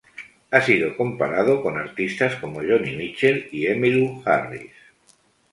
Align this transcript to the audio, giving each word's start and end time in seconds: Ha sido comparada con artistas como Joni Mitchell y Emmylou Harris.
Ha 0.49 0.61
sido 0.61 0.97
comparada 0.97 1.61
con 1.61 1.77
artistas 1.77 2.35
como 2.37 2.61
Joni 2.61 2.95
Mitchell 2.95 3.47
y 3.51 3.67
Emmylou 3.67 4.23
Harris. 4.25 4.71